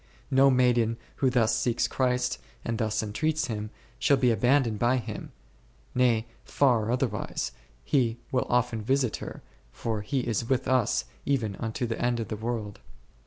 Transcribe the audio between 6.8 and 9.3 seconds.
otherwise, He will often visit